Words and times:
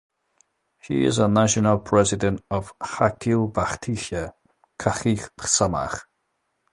He 0.81 1.03
is 1.03 1.19
national 1.19 1.77
president 1.77 2.43
of 2.49 2.73
Akhil 2.79 3.53
Bhartiya 3.53 4.33
Khatik 4.79 5.29
Samaj. 5.39 5.99